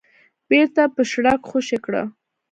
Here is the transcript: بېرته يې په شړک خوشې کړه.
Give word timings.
بېرته 0.49 0.81
يې 0.87 0.91
په 0.95 1.01
شړک 1.11 1.41
خوشې 1.49 1.77
کړه. 1.85 2.03